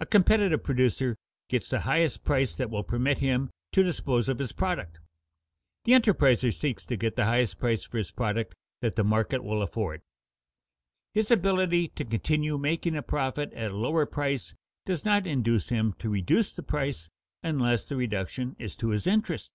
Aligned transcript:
A 0.00 0.06
competitive 0.06 0.64
producer 0.64 1.16
gets 1.48 1.70
the 1.70 1.82
highest 1.82 2.24
price 2.24 2.56
that 2.56 2.70
will 2.70 2.82
permit 2.82 3.18
him 3.20 3.50
to 3.70 3.84
dispose 3.84 4.28
of 4.28 4.40
his 4.40 4.50
product. 4.50 4.98
The 5.84 5.92
enterpriser 5.92 6.52
seeks 6.52 6.84
to 6.86 6.96
get 6.96 7.14
the 7.14 7.26
highest 7.26 7.60
price 7.60 7.84
for 7.84 7.98
his 7.98 8.10
product 8.10 8.52
that 8.80 8.96
the 8.96 9.04
market 9.04 9.44
will 9.44 9.62
afford. 9.62 10.00
His 11.14 11.30
ability 11.30 11.86
to 11.86 12.04
continue 12.04 12.58
making 12.58 12.96
a 12.96 13.02
profit 13.02 13.52
at 13.52 13.70
a 13.70 13.76
lower 13.76 14.06
price 14.06 14.54
does 14.86 15.04
not 15.04 15.24
induce 15.24 15.68
him 15.68 15.92
to 16.00 16.08
reduce 16.10 16.52
the 16.52 16.64
price 16.64 17.08
unless 17.44 17.84
the 17.84 17.94
reduction 17.94 18.56
is 18.58 18.74
to 18.74 18.88
his 18.88 19.06
interest. 19.06 19.52